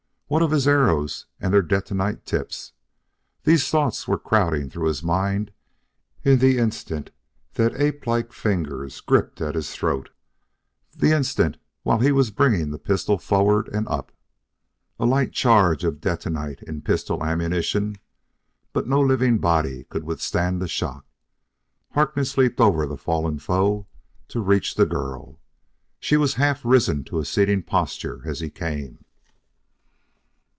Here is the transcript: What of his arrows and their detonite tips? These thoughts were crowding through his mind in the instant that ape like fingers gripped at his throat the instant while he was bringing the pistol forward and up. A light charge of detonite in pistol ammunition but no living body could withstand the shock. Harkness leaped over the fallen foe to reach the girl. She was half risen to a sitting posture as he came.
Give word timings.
What 0.33 0.41
of 0.41 0.51
his 0.51 0.65
arrows 0.65 1.25
and 1.41 1.53
their 1.53 1.61
detonite 1.61 2.25
tips? 2.25 2.71
These 3.43 3.67
thoughts 3.69 4.07
were 4.07 4.17
crowding 4.17 4.69
through 4.69 4.87
his 4.87 5.03
mind 5.03 5.51
in 6.23 6.39
the 6.39 6.57
instant 6.57 7.11
that 7.55 7.75
ape 7.75 8.07
like 8.07 8.31
fingers 8.31 9.01
gripped 9.01 9.41
at 9.41 9.55
his 9.55 9.71
throat 9.75 10.09
the 10.95 11.11
instant 11.11 11.57
while 11.83 11.99
he 11.99 12.13
was 12.13 12.31
bringing 12.31 12.71
the 12.71 12.79
pistol 12.79 13.17
forward 13.17 13.67
and 13.73 13.85
up. 13.89 14.09
A 15.01 15.05
light 15.05 15.33
charge 15.33 15.83
of 15.83 15.99
detonite 15.99 16.61
in 16.63 16.81
pistol 16.81 17.25
ammunition 17.25 17.97
but 18.71 18.87
no 18.87 19.01
living 19.01 19.37
body 19.37 19.83
could 19.89 20.05
withstand 20.05 20.61
the 20.61 20.67
shock. 20.69 21.05
Harkness 21.91 22.37
leaped 22.37 22.61
over 22.61 22.85
the 22.85 22.95
fallen 22.95 23.37
foe 23.37 23.85
to 24.29 24.39
reach 24.39 24.75
the 24.75 24.85
girl. 24.85 25.41
She 25.99 26.15
was 26.15 26.35
half 26.35 26.63
risen 26.63 27.03
to 27.03 27.19
a 27.19 27.25
sitting 27.25 27.63
posture 27.63 28.21
as 28.25 28.39
he 28.39 28.49
came. 28.49 29.03